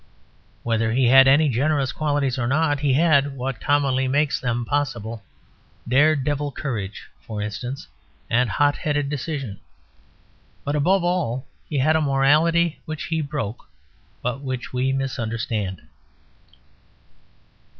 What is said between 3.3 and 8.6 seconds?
what commonly makes them possible, dare devil courage, for instance, and